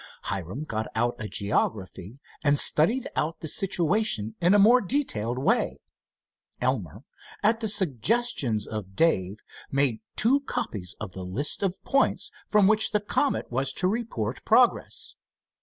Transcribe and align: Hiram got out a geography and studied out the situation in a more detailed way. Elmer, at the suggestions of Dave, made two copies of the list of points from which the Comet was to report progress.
Hiram 0.23 0.63
got 0.63 0.87
out 0.95 1.13
a 1.19 1.27
geography 1.27 2.19
and 2.43 2.57
studied 2.57 3.07
out 3.15 3.39
the 3.41 3.47
situation 3.47 4.33
in 4.41 4.55
a 4.55 4.57
more 4.57 4.81
detailed 4.81 5.37
way. 5.37 5.77
Elmer, 6.59 7.03
at 7.43 7.59
the 7.59 7.67
suggestions 7.67 8.65
of 8.65 8.95
Dave, 8.95 9.41
made 9.69 9.99
two 10.15 10.39
copies 10.39 10.95
of 10.99 11.11
the 11.11 11.21
list 11.21 11.61
of 11.61 11.79
points 11.83 12.31
from 12.47 12.65
which 12.65 12.93
the 12.93 12.99
Comet 12.99 13.51
was 13.51 13.71
to 13.73 13.87
report 13.87 14.43
progress. 14.43 15.13